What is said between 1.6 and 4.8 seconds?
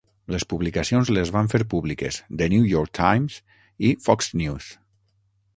públiques "The New York Times" i Fox News.